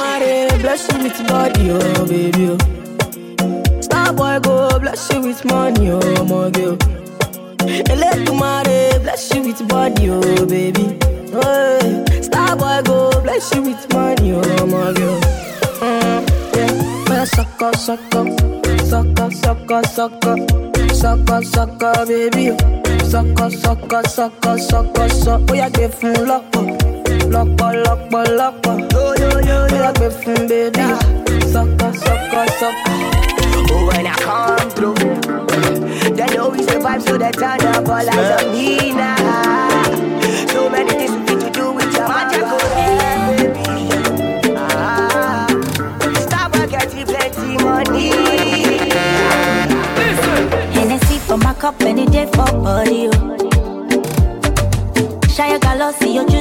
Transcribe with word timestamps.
Eledumare 0.00 0.60
bless 0.60 0.90
you 0.90 1.02
with 1.02 1.28
body, 1.28 1.70
oh 1.70 2.06
baby. 2.06 2.48
Oh. 2.48 3.80
Star 3.82 4.12
boy 4.14 4.40
go 4.40 4.78
bless 4.78 5.12
you 5.12 5.20
with 5.20 5.44
money, 5.44 5.90
oh 5.90 6.24
my 6.24 6.50
girl. 6.50 6.76
Eledumare 7.92 9.02
bless 9.02 9.34
you 9.34 9.42
with 9.42 9.68
body, 9.68 10.10
oh 10.10 10.46
baby. 10.46 10.98
Oh, 11.34 12.04
Star 12.22 12.56
boy 12.56 12.80
go 12.84 13.10
bless 13.22 13.54
you 13.54 13.62
with 13.62 13.92
money, 13.92 14.32
oh 14.32 14.66
my 14.66 14.92
girl. 14.94 15.20
Mm, 15.80 16.56
yeah. 16.56 17.04
Well, 17.08 17.26
sucker, 17.26 17.72
sucker, 17.76 18.24
sucker, 18.86 19.30
sucker, 19.30 19.82
sucker, 19.84 20.94
sucker, 20.94 21.42
sucker, 21.42 22.06
baby. 22.06 22.56
Sucker, 23.04 23.50
sucker, 23.50 24.02
sucker, 24.08 24.58
sucker, 24.58 25.08
sucker. 25.10 25.44
Oh, 25.50 25.54
yeah, 25.54 25.68
give 25.68 25.94
him 26.00 26.26
lock 26.26 26.44
lọ́pọ̀ 27.34 27.70
lọ́pọ̀ 27.84 28.22
lọ́pọ̀ 28.38 28.74
bóyá 28.92 29.90
gbé 29.96 30.08
fún 30.20 30.40
bébí 30.50 30.86
sọ́kọ̀ 31.52 31.88
sọ́kọ̀ 32.04 32.44
sọ́kọ̀. 32.60 32.98
Oh, 33.72 33.86
when 33.88 34.06
I 34.06 34.14
come 34.26 34.68
through, 34.76 34.94
they 36.16 36.26
know 36.34 36.48
we 36.50 36.60
survive, 36.68 37.02
so 37.06 37.16
they 37.22 37.30
turn 37.40 37.60
up 37.70 37.88
all 37.88 38.08
eyes 38.14 38.30
on 38.36 38.44
me 38.52 38.92
now. 38.92 39.82
So 40.52 40.60
many 40.74 40.90
things 40.98 41.12
we 41.14 41.20
need 41.28 41.40
to 41.44 41.50
do 41.58 41.64
with 41.76 41.92
your 41.96 42.08
magic, 42.08 42.44
baby. 42.74 43.78
Ah, 44.58 45.46
stop 46.26 46.52
getting 46.74 47.06
plenty 47.10 47.50
money. 47.64 48.10
Hennessy 50.74 51.16
for 51.26 51.36
my 51.36 51.52
cup, 51.54 51.80
any 51.82 52.06
day 52.06 52.26
for 52.34 52.50
body. 52.64 53.08
Oh. 53.12 53.16
Shia 55.34 55.58
Galossi, 55.60 56.08
your 56.16 56.24
duty, 56.26 56.39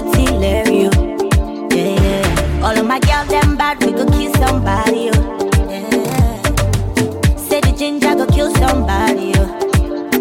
girls, 3.00 3.28
them 3.30 3.56
bad, 3.58 3.84
we 3.84 3.92
go 3.92 4.06
kill 4.06 4.34
somebody. 4.36 5.10
Oh. 5.14 5.50
Yeah. 5.70 7.36
Say 7.38 7.62
the 7.62 7.74
ginger 7.78 8.16
go 8.16 8.26
kill 8.28 8.52
somebody. 8.56 9.34
Oh. 9.36 9.58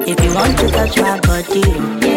If 0.06 0.18
you 0.24 0.34
want 0.34 0.58
to 0.58 0.68
touch 0.70 0.96
my 1.00 1.20
body, 1.20 1.62
oh. 1.66 2.08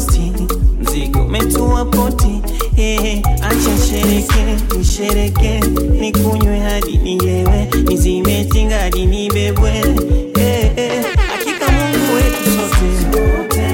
Kosti 0.00 0.32
mzigo 0.80 1.24
metua 1.24 1.84
poti. 1.84 2.42
Hey, 2.76 3.20
acha 3.42 3.76
shereke 3.86 4.56
nishereke 4.78 5.60
hadi 6.60 6.96
nilewe 6.96 7.68
nizimetinga 7.88 8.78
hadi 8.78 9.06
nibebwe. 9.06 9.70
Hey, 9.70 11.02
mungu 11.72 12.14
wetu 12.14 12.50
sote. 13.12 13.66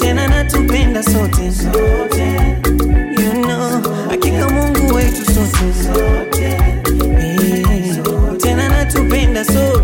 Tena 0.00 0.28
natupenda 0.28 1.02
sote. 1.02 1.52
You 3.22 3.42
mungu 4.50 4.94
wetu 4.94 5.24
sote. 5.24 6.56
Tena 8.38 8.68
natupenda 8.68 9.44
sote 9.44 9.79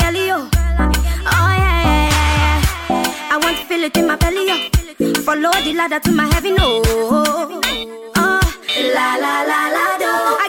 girlie, 0.00 0.26
yo. 0.28 0.38
Oh, 0.38 1.50
yeah, 1.62 1.82
yeah, 1.84 2.08
yeah, 2.08 2.60
yeah. 2.88 3.32
I 3.32 3.38
want 3.42 3.56
to 3.58 3.64
feel 3.66 3.84
it 3.84 3.96
in 3.96 4.06
my 4.06 4.16
belly, 4.16 4.46
yo. 4.48 4.56
Follow 5.22 5.50
the 5.64 5.72
ladder 5.74 6.00
to 6.00 6.12
my 6.12 6.26
heaven, 6.34 6.56
oh. 6.58 6.82
Oh, 8.16 8.40
la, 8.94 9.08
la, 9.24 9.34
la, 9.50 9.60
la, 9.76 9.84
do. 10.02 10.10
I 10.44 10.48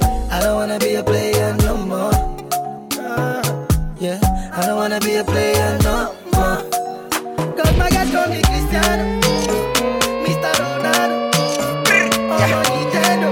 I 0.33 0.39
don't 0.41 0.55
wanna 0.55 0.79
be 0.79 0.95
a 0.95 1.03
player 1.03 1.53
no 1.59 1.77
more. 1.77 2.11
Yeah. 3.99 4.19
I 4.53 4.65
don't 4.65 4.77
wanna 4.77 4.99
be 4.99 5.15
a 5.17 5.23
player 5.23 5.77
no 5.83 6.15
more. 6.33 6.57
Cause 7.57 7.77
my 7.77 7.89
guys 7.89 8.09
call 8.11 8.27
me 8.29 8.41
Cristiano, 8.41 9.19
Mr. 10.23 10.51
Ronaldo, 10.59 11.31
oh, 12.31 12.63
Nintendo. 12.71 13.31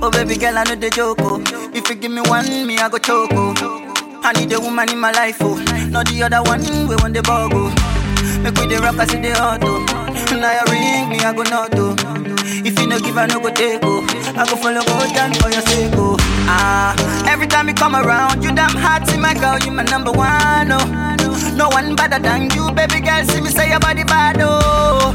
Oh 0.00 0.10
baby 0.10 0.36
girl, 0.36 0.56
I 0.58 0.64
know 0.64 0.76
the 0.76 0.90
joke. 0.90 1.18
oh. 1.20 1.42
If 1.74 1.88
you 1.88 1.96
give 1.96 2.10
me 2.12 2.20
one, 2.22 2.66
me 2.66 2.78
I 2.78 2.88
go 2.88 2.98
choke. 2.98 3.30
Oh. 3.32 3.87
Oh. 4.22 4.28
I 4.28 4.32
need 4.32 4.52
a 4.52 4.60
woman 4.60 4.90
in 4.90 4.98
my 4.98 5.12
life, 5.12 5.36
oh. 5.40 5.56
Not 5.90 6.08
the 6.08 6.22
other 6.22 6.42
one, 6.42 6.60
we 6.88 6.96
want 6.96 7.14
the 7.14 7.22
bubble. 7.22 7.70
Make 8.42 8.54
we 8.58 8.66
the 8.74 8.80
rock, 8.82 8.98
I 8.98 9.06
see 9.06 9.20
the 9.20 9.32
auto. 9.38 9.78
Now 10.38 10.52
you 10.52 10.72
ring 10.72 11.08
me, 11.10 11.18
I 11.20 11.32
go 11.32 11.42
not 11.42 11.70
do. 11.72 11.94
If 12.64 12.78
you 12.78 12.86
no 12.86 12.98
give, 13.00 13.16
I 13.16 13.26
no 13.26 13.40
go 13.40 13.50
take, 13.50 13.80
oh. 13.82 14.04
I 14.36 14.44
go 14.48 14.56
follow, 14.56 14.82
go 14.82 15.14
down 15.14 15.34
for 15.34 15.50
your 15.50 15.62
sake, 15.62 15.92
oh. 15.94 16.16
Ah, 16.50 16.94
every 17.28 17.46
time 17.46 17.68
you 17.68 17.74
come 17.74 17.94
around, 17.96 18.42
you 18.44 18.54
damn 18.54 18.70
hot, 18.76 19.06
see 19.08 19.18
my 19.18 19.34
girl, 19.34 19.58
you 19.60 19.70
my 19.72 19.82
number 19.84 20.12
one, 20.12 20.70
oh. 20.72 21.54
No 21.56 21.68
one 21.70 21.96
better 21.96 22.18
than 22.18 22.50
you, 22.50 22.70
baby 22.72 23.00
girl, 23.00 23.24
see 23.24 23.40
me 23.40 23.50
say 23.50 23.70
your 23.70 23.80
body 23.80 24.04
bad, 24.04 24.36
oh. 24.40 25.14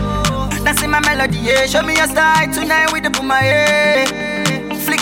In 0.83 0.89
my 0.91 0.99
melody, 0.99 1.37
yeah. 1.37 1.65
Show 1.65 1.81
me 1.81 1.95
your 1.95 2.07
style 2.07 2.51
tonight 2.53 2.91
with 2.91 3.03
the 3.03 3.09
boom, 3.09 3.29
yeah. 3.29 4.22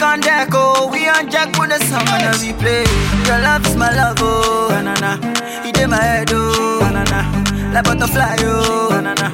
On 0.04 0.20
deck, 0.20 0.50
oh, 0.54 0.90
we 0.92 1.08
on 1.08 1.30
jack 1.30 1.58
with 1.60 1.70
the 1.70 1.80
song 1.86 2.08
on 2.10 2.20
the 2.20 2.34
replay. 2.42 2.84
Your 3.28 3.40
love 3.40 3.66
is 3.66 3.76
my 3.78 3.94
love, 3.96 4.18
oh, 4.20 4.70
na. 4.84 4.94
It 5.64 5.78
in 5.80 5.90
my 5.92 6.02
head, 6.02 6.30
oh, 6.34 6.90
na 6.92 7.04
na. 7.06 7.72
Like 7.72 7.86
butterfly, 7.86 8.36
oh, 8.42 9.00
na 9.02 9.14
na. 9.14 9.30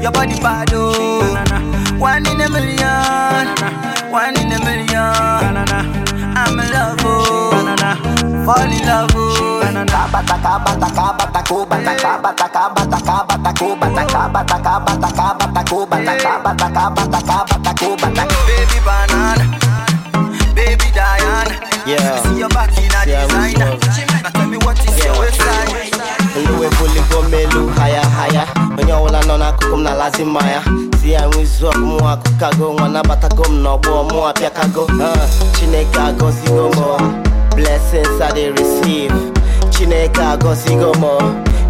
Your 0.00 0.12
body 0.12 0.38
bad, 0.40 0.70
oh, 0.74 1.32
na 1.34 1.42
na. 1.44 1.58
One 1.98 2.26
in 2.26 2.40
a 2.40 2.48
million, 2.48 2.78
na 2.78 3.54
na. 3.58 3.68
One 4.12 4.36
in 4.38 4.52
a 4.52 4.58
million, 4.60 4.86
na 4.92 5.64
na. 5.64 5.78
I'm 6.36 6.60
in 6.60 6.70
love, 6.70 7.00
oh, 7.02 7.62
na 7.64 7.74
na. 7.80 8.44
Fall 8.44 8.70
in 8.70 8.86
love, 8.86 9.10
oh, 9.14 9.60
na 9.64 9.70
na 9.72 9.84
na. 9.84 10.06
Bataka, 10.12 10.60
bataka, 10.62 11.16
batako, 11.18 11.66
bataka, 11.66 12.20
bataka, 12.22 12.62
bataka, 12.76 13.24
batako, 13.26 13.76
bataka, 13.80 14.28
bataka, 14.28 14.72
bataka, 14.84 15.34
batako, 15.40 15.86
bataka, 15.88 16.32
bataka, 16.44 16.90
bataka, 16.94 17.36
batako, 17.48 17.96
bataka. 17.96 18.36
Baby 18.46 18.78
banana, 18.84 19.44
baby 20.54 20.88
Diana. 20.94 21.50
Yeah. 21.86 22.22
See 22.22 22.38
your 22.38 22.48
back 22.50 22.70
in 22.78 22.90
a 22.92 23.00
Yeah, 23.08 23.26
designer. 23.26 23.78
Now 24.22 24.30
tell 24.30 24.46
me 24.48 24.56
what 24.58 24.78
is 24.78 25.04
your 25.04 25.18
waistline. 25.18 25.90
Luwe 26.46 26.68
buli 26.78 27.00
gomelu 27.10 27.68
haya 27.78 28.02
haya 28.04 28.46
onye 28.78 28.92
ọbụla 28.92 29.20
nọ 29.28 29.36
n'akụkụ 29.38 29.76
m 29.76 29.82
na-alazi 29.82 30.24
mmanya 30.24 30.62
si 31.02 31.12
ya 31.12 31.26
nwe 31.26 31.42
izu 31.42 31.66
ọgụ 31.68 31.84
mụ 31.86 32.08
akụkago 32.12 32.72
nwa 32.78 32.88
nabatago 32.88 33.44
m 33.50 33.62
n'ọgbọ 33.62 34.04
mụ 34.10 34.26
apịakago 34.28 34.86
chineke 35.58 35.98
agọzigo 36.00 36.70
m 36.76 37.12
blessings 37.56 38.20
I 38.20 38.32
dey 38.32 38.50
receive. 38.52 39.14
Chineke 39.70 40.22
agọzigo 40.22 40.92
m 41.02 41.04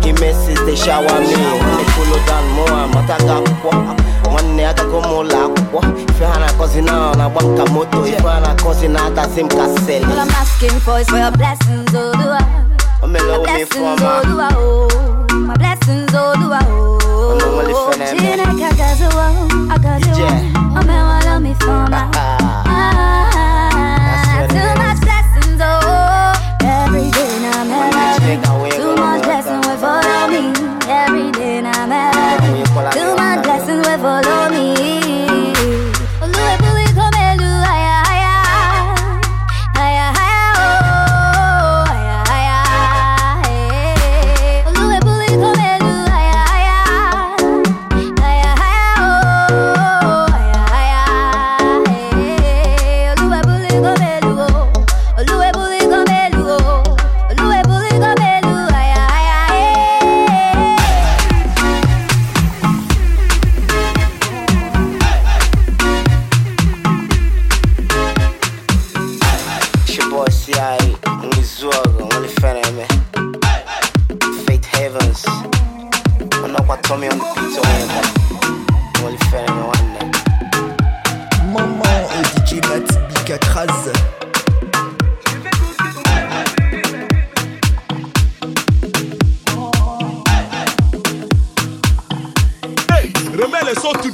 messes 0.08 0.58
dey 0.66 0.76
shower 0.76 1.20
me 1.20 1.34
nwanne 1.36 1.84
kolo 1.94 2.16
down 2.26 2.44
mụ 2.56 2.64
amatago 2.84 3.32
akwụkwọ 3.32 3.72
nwanne 4.30 4.66
agago 4.66 4.98
m 5.00 5.10
ụlọ 5.18 5.36
akwụkwọ 5.44 5.80
ife 6.10 6.24
ha 6.26 6.38
na-akọzi 6.40 6.82
na 6.82 6.92
ọ 6.92 7.16
na-agba 7.16 7.40
m 7.42 7.56
ka 7.56 7.64
moto 7.72 8.06
ife 8.06 8.28
ha 8.28 8.40
na-akọzi 8.40 8.88
na-adazi 8.88 9.40
m 9.42 9.48
ka 9.48 9.64
seli 9.86 10.04
All 10.04 10.18
I'm 10.20 10.30
asking 10.30 10.80
for 10.80 11.00
is 11.00 11.08
for 11.08 11.18
your 11.18 11.30
blessings, 11.32 11.94
oh, 11.94 12.12
do 12.12 12.28
I? 12.30 12.40
My 13.06 13.18
blessings, 13.42 14.02
oh, 14.02 14.22
do 14.24 14.40
I, 14.40 14.54
oh. 14.56 14.88
My 15.46 15.54
blessings, 15.56 16.10
oh, 16.14 16.34
do 16.40 16.52
I, 16.52 16.60
oh. 16.68 17.32
Ono 17.32 17.46
wali 17.56 17.74
fene 17.74 18.12
me. 18.12 18.18
Chineke 18.20 18.66
agaziwo, 18.66 19.24
agaziwo. 19.74 20.18
Yeah. 20.18 20.78
Omewala 20.80 21.40
mi 21.40 21.54
fọma. 21.54 22.10
Ah. 22.14 22.64
Ah, 22.66 23.30
That's 24.06 24.28
what 24.28 24.44
it 24.44 24.50
Too 24.50 24.56
is. 24.56 24.64
much 24.64 24.76
blessings, 24.76 24.89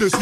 Je 0.08 0.16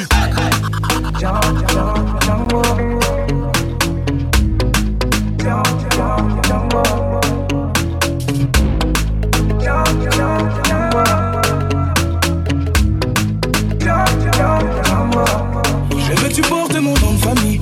veux 16.08 16.28
que 16.28 16.32
tu 16.32 16.40
portes 16.42 16.74
mon 16.76 16.94
nom 16.94 17.12
de 17.12 17.18
famille, 17.18 17.60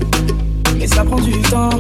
mais 0.79 0.87
ça 0.87 1.05
prend 1.05 1.19
du 1.19 1.33
temps. 1.43 1.71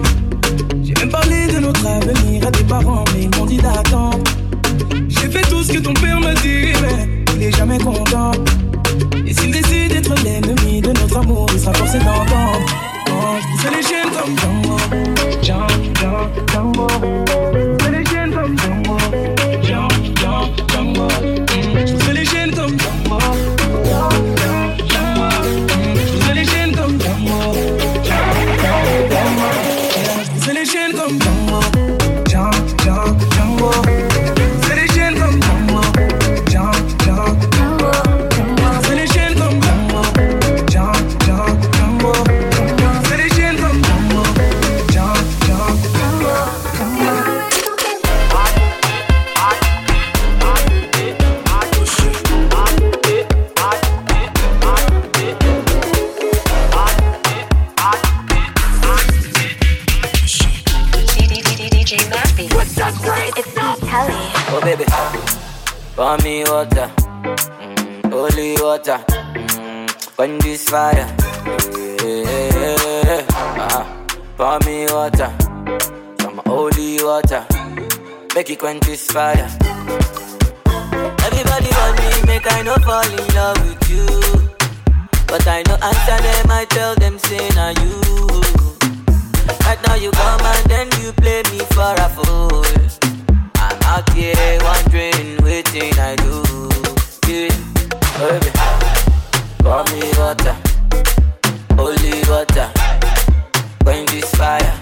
Il 11.62 11.64
sera 11.64 11.74
forcé 11.74 11.98
d'entendre. 11.98 12.58
Oh, 13.08 13.36
je 13.62 13.68
les 13.68 13.82
chaînes 13.82 14.10
comme 14.10 14.36
Django, 14.36 14.76
Django, 15.42 16.26
Django, 16.50 16.86
pour 66.02 66.18
me 66.24 66.42
water, 66.42 66.90
mm, 66.98 68.10
holy 68.10 68.56
water, 68.60 68.98
mm, 69.06 70.16
burn 70.16 70.36
this 70.40 70.64
fire. 70.68 71.06
Yeah, 72.02 73.22
uh, 73.56 73.84
pour 74.36 74.58
me 74.66 74.86
water, 74.90 75.30
some 76.20 76.40
holy 76.44 76.98
water, 77.04 77.46
make 78.34 78.50
it 78.50 78.58
quench 78.58 78.84
this 78.84 79.06
fire. 79.12 79.48
Everybody 81.26 81.70
want 81.78 81.94
me, 82.00 82.10
make 82.26 82.52
I 82.52 82.62
no 82.62 82.74
fall 82.86 83.06
in 83.06 83.26
love 83.36 83.60
with 83.64 83.88
you, 83.88 84.06
but 85.28 85.46
I 85.46 85.62
no 85.68 85.74
answer 85.90 86.18
them, 86.26 86.50
I 86.50 86.64
tell 86.68 86.96
them 86.96 87.16
say 87.20 87.48
na 87.54 87.68
you. 87.80 87.94
Right 89.66 89.80
now 89.86 89.94
you 89.94 90.10
come 90.10 90.40
and 90.40 90.66
then 90.68 90.88
you 91.00 91.12
play 91.12 91.44
me 91.52 91.60
for 91.76 91.94
a 91.94 92.08
fool. 92.08 93.01
I 95.98 96.16
do. 96.16 96.42
Yeah, 97.26 97.48
baby, 98.18 98.50
pour 99.58 99.84
me 99.90 100.02
water, 100.18 100.56
holy 101.76 102.20
water, 102.28 102.70
this 104.06 104.30
fire. 104.34 104.74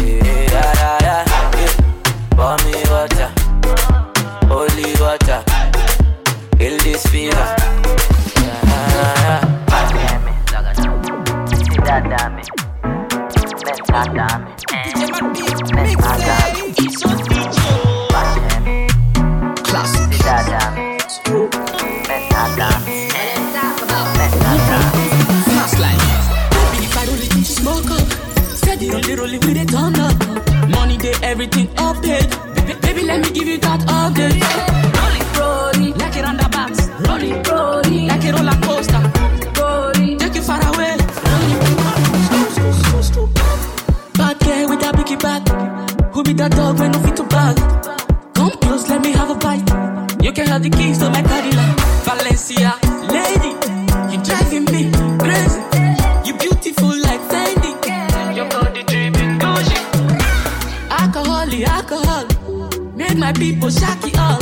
Yeah, 0.00 0.72
yeah, 0.80 0.98
yeah. 1.02 1.24
Pour 2.36 2.56
me 2.64 2.74
water, 2.90 3.30
holy 4.48 4.94
water, 5.00 5.44
this. 7.12 7.51
Let 33.72 33.86
me 33.86 34.14
give 34.14 34.31
make 63.12 63.20
my 63.20 63.32
people 63.32 63.68
shaky 63.68 64.16
all. 64.16 64.40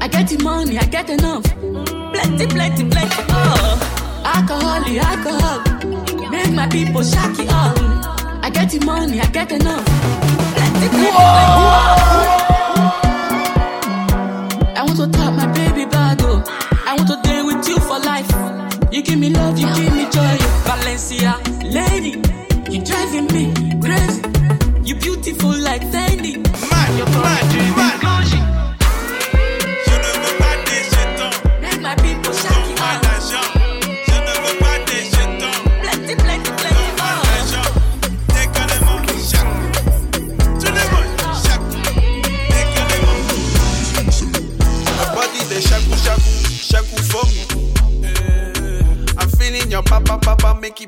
I 0.00 0.08
get 0.08 0.28
the 0.28 0.38
money, 0.44 0.78
I 0.78 0.84
get 0.84 1.10
enough. 1.10 1.42
Plenty, 1.42 2.46
plenty, 2.46 2.88
plenty. 2.88 3.22
Oh, 3.30 4.22
alcohol, 4.24 4.84
alcohol, 5.10 6.30
make 6.30 6.52
my 6.52 6.68
people 6.68 7.02
shaky 7.02 7.48
all. 7.48 7.74
I 8.44 8.50
get 8.50 8.70
the 8.70 8.84
money, 8.84 9.20
I 9.20 9.26
get 9.26 9.50
enough. 9.50 9.84
Plenty, 10.54 10.88
plenty, 10.88 11.10
plenty. 11.10 11.66
I 14.78 14.82
want 14.86 14.98
to 14.98 15.06
top 15.18 15.34
my 15.34 15.46
baby 15.52 15.84
bag, 15.86 16.18
oh. 16.22 16.44
I 16.86 16.94
want 16.94 17.08
to 17.08 17.18
stay 17.24 17.42
with 17.42 17.68
you 17.68 17.80
for 17.80 17.98
life. 17.98 18.30
You 18.92 19.02
give 19.02 19.18
me 19.18 19.30
love, 19.30 19.58
you 19.58 19.66
give 19.74 19.92
me 19.92 20.04
joy. 20.10 20.36
Valencia, 20.62 21.40
lady, 21.64 22.22
you 22.70 22.84
driving 22.84 23.26
me 23.34 23.52
crazy. 23.80 24.22
You 24.84 24.94
beautiful 24.94 25.58
like 25.58 25.82
Fendi. 25.82 26.36
Man, 26.70 26.96
you're 26.96 27.10
man, 27.10 27.95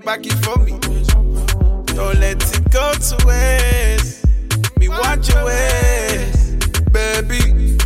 back 0.08 0.24
it 0.24 0.38
for 0.42 0.56
me. 0.64 0.72
Don't 1.94 2.18
let 2.18 2.40
it 2.56 2.70
go 2.70 2.94
to 2.94 3.26
waste. 3.26 4.24
Me 4.78 4.88
watch 4.88 5.28
your 5.28 5.44
ways, 5.44 6.56
baby, 6.90 7.76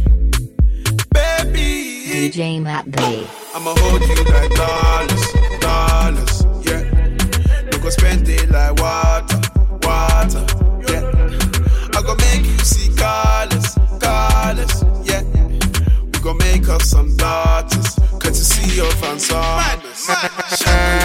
baby. 1.11 2.07
DJ 2.07 2.63
Matt 2.63 2.89
B. 2.93 3.27
I'ma 3.57 3.75
hold 3.77 4.03
you 4.03 4.23
like 4.35 4.55
dollars, 4.55 5.25
dollars, 5.59 6.35
yeah. 6.65 6.83
We 7.73 7.79
go 7.83 7.91
spend 7.91 8.29
it 8.29 8.49
like 8.51 8.79
water, 8.79 9.41
water, 9.83 10.45
yeah. 10.87 11.03
I 11.97 12.03
go 12.07 12.15
make 12.27 12.45
you 12.47 12.59
see 12.59 12.95
colors, 12.95 13.67
colors, 13.99 14.85
yeah. 15.03 15.25
We 16.13 16.21
go 16.21 16.35
make 16.35 16.69
up 16.69 16.83
some 16.83 17.17
daughters, 17.17 17.99
cause 18.21 18.39
to 18.39 18.45
see 18.45 18.77
your 18.77 18.93
fans 18.93 19.29
It's 19.29 21.02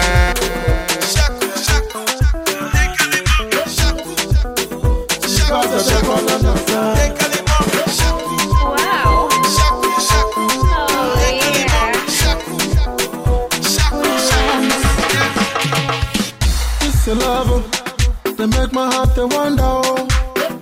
they 19.18 19.24
wonder. 19.24 19.62
Oh. 19.64 20.08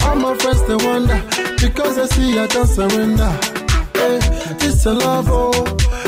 All 0.06 0.16
my 0.16 0.34
friends 0.38 0.62
they 0.66 0.76
wonder 0.76 1.18
because 1.60 1.96
they 1.96 2.06
see 2.06 2.38
I 2.38 2.46
don't 2.46 2.66
surrender. 2.66 3.30
Hey, 3.92 4.18
it's 4.64 4.82
your 4.84 4.94
love, 4.94 5.26
oh. 5.28 5.52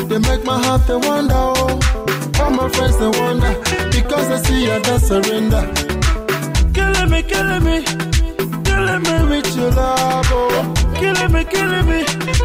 they 0.09 0.19
make 0.19 0.45
my 0.45 0.59
heart 0.64 0.87
they 0.87 0.97
wonder. 0.97 1.35
Oh. 1.37 2.40
All 2.40 2.50
my 2.50 2.69
friends 2.71 2.97
they 2.97 3.09
wonder 3.21 3.52
because 3.93 4.28
they 4.31 4.38
see 4.49 4.71
I 4.71 4.78
don't 4.81 5.00
surrender. 5.00 5.62
Killing 6.73 7.11
me, 7.11 7.23
killing 7.23 7.64
me, 7.69 7.76
killing 8.64 9.02
me 9.02 9.17
with 9.31 9.55
your 9.57 9.71
love, 9.73 10.26
oh. 10.31 10.75
Killing 10.95 11.33
me, 11.33 11.45
killing 11.45 11.87
me, 11.87 12.00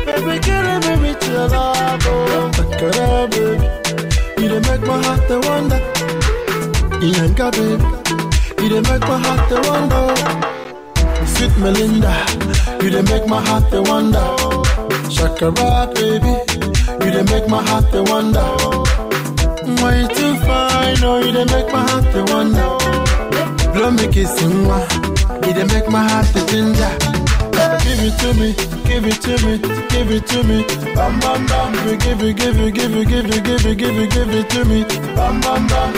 baby, 0.06 0.40
killing 0.48 0.82
me 0.86 0.94
with 1.08 1.28
your 1.30 1.48
love, 1.48 2.02
oh. 2.08 2.52
Takara, 2.56 3.32
baby, 3.32 4.44
you 4.44 4.60
make 4.68 4.82
my 4.82 5.02
heart 5.06 5.28
they 5.30 5.38
wonder. 5.48 5.80
Iyanka, 7.00 7.52
baby, 7.52 8.03
you 8.63 8.70
they 8.70 8.82
make 8.89 9.01
my 9.01 9.17
heart 9.20 9.50
they 9.50 9.60
wonder. 9.70 10.03
Sweet 11.27 11.58
Melinda, 11.58 12.13
you 12.82 12.89
they 12.89 13.01
make 13.01 13.27
my 13.27 13.41
heart 13.46 13.70
they 13.72 13.79
wonder. 13.79 14.24
Shakara, 15.12 15.93
baby, 15.93 16.34
you 17.03 17.12
they 17.12 17.24
make 17.32 17.48
my 17.50 17.62
heart 17.62 17.91
they 17.91 18.01
wonder. 18.01 18.46
Way 19.84 20.08
too 20.15 20.36
fine, 20.48 21.03
oh, 21.03 21.22
you 21.24 21.32
they 21.34 21.46
make 21.46 21.72
my 21.72 21.84
heart 21.89 22.05
they 22.13 22.24
wonder. 22.32 22.70
Blow 23.74 23.91
me 23.91 24.08
kissing, 24.08 24.65
you 25.46 25.53
they 25.53 25.65
make 25.65 25.89
my 25.89 26.03
heart 26.08 26.27
the 26.34 26.41
ginger. 26.48 26.91
Give 27.84 28.00
it 28.00 28.15
to 28.20 28.34
me, 28.39 28.53
give 28.88 29.05
it 29.05 29.22
to 29.24 29.34
me, 29.46 29.58
give 29.89 30.12
it 30.12 30.25
to 30.27 30.43
me. 30.43 30.63
Bam 30.96 31.20
bam 31.20 31.46
bam, 31.48 31.74
give 32.00 32.22
it, 32.22 32.36
give 32.38 32.60
it, 32.60 32.74
give 32.74 32.96
it, 32.96 33.08
give 33.08 33.25
it, 33.25 33.43
give 33.43 33.65
it, 33.65 33.77
give 33.77 33.98
it, 33.98 34.10
give 34.12 34.29
it 34.29 34.50
to 34.51 34.65
me. 34.65 34.84
Bam 35.15 35.41
bam 35.41 35.67
bam, 35.67 35.93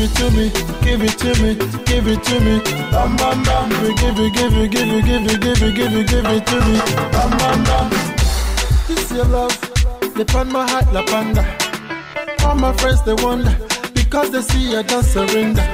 it 0.00 0.14
to 0.16 0.30
me, 0.30 0.50
give 0.82 1.02
it 1.02 1.18
to 1.18 1.30
me, 1.42 1.54
give 1.84 2.06
it 2.06 2.22
to 2.24 2.40
me. 2.40 2.60
Bam 2.92 3.16
bam 3.16 3.42
bam, 3.42 3.68
give 3.70 4.18
it, 4.18 4.32
give 4.34 4.54
it, 4.54 4.70
give 4.70 4.88
it, 4.88 5.04
give 5.04 5.26
it, 5.26 5.40
give 5.40 5.62
it, 5.62 5.74
give 5.74 5.94
it, 5.94 6.08
give 6.08 6.26
it 6.26 6.46
to 6.46 6.56
me. 6.66 6.78
Bam 7.12 7.30
bam 7.38 7.64
bam. 7.64 7.90
This 8.86 9.10
your 9.12 9.24
love, 9.26 10.14
they 10.14 10.24
pan 10.24 10.52
my 10.52 10.68
heart 10.70 10.92
la 10.92 11.02
panda. 11.04 11.44
All 12.44 12.54
my 12.54 12.72
friends 12.74 13.02
they 13.02 13.14
wonder 13.14 13.54
because 13.94 14.30
they 14.30 14.42
see 14.42 14.76
I 14.76 14.82
don't 14.82 15.02
surrender. 15.02 15.66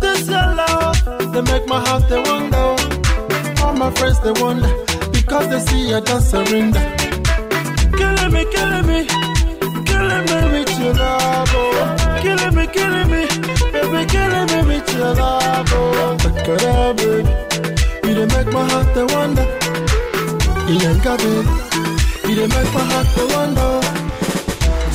This 0.00 0.28
your 0.28 0.48
love, 0.60 1.32
they 1.32 1.42
make 1.42 1.66
my 1.66 1.80
heart 1.86 2.08
they 2.08 2.20
wonder. 2.20 2.76
All 3.62 3.74
my 3.74 3.90
friends 3.92 4.20
they 4.20 4.32
wonder 4.42 4.68
because 5.12 5.48
they 5.48 5.60
see 5.60 5.94
I 5.94 6.00
don't 6.00 6.20
surrender. 6.20 6.82
Killing 7.96 8.32
me, 8.32 8.44
killing 8.52 8.86
me, 8.86 9.06
killing 9.86 10.24
me 10.28 10.38
with 10.52 10.78
your 10.80 10.94
love, 10.94 11.48
oh. 11.54 12.03
Killing 12.24 12.54
me, 12.56 12.66
killing 12.68 13.08
me, 13.10 13.22
baby, 13.72 14.00
killing 14.12 14.46
me 14.52 14.58
with 14.68 14.92
your 14.94 15.14
love, 15.14 15.72
oh. 15.72 16.16
Takara, 16.20 16.96
baby, 16.96 18.08
you 18.08 18.14
they 18.14 18.26
make 18.34 18.50
my 18.52 18.64
heart 18.70 18.88
they 18.94 19.04
wonder. 19.14 19.46
Iyanka, 20.72 21.12
baby, 21.22 21.52
you 22.28 22.34
they 22.36 22.48
make 22.56 22.72
my 22.72 22.84
heart 22.92 23.08
they 23.16 23.26
wonder. 23.34 23.70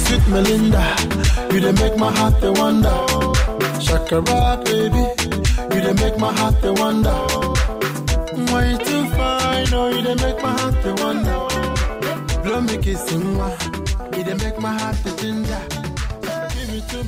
Sweet 0.03 0.27
Melinda, 0.27 0.83
you 1.53 1.59
they 1.59 1.71
make 1.83 1.98
my 1.98 2.12
heart 2.17 2.41
they 2.41 2.50
wonder. 2.50 2.98
Shakara, 3.86 4.63
baby, 4.65 5.03
you 5.75 5.81
they 5.86 5.93
make 6.03 6.17
my 6.17 6.33
heart 6.33 6.59
they 6.63 6.71
wonder. 6.71 7.15
Way 8.53 8.77
too 8.83 9.05
fine, 9.15 9.74
oh, 9.74 9.89
you 9.95 10.01
they 10.01 10.15
make 10.15 10.41
my 10.41 10.53
heart 10.59 10.75
they 10.83 10.93
wonder. 11.03 11.39
Blow 12.43 12.62
me 12.62 12.77
kissing, 12.79 13.38
you 14.17 14.24
they 14.24 14.33
make 14.33 14.59
my 14.59 14.74
heart 14.79 14.95
the 15.03 15.12
ginger. 15.21 15.78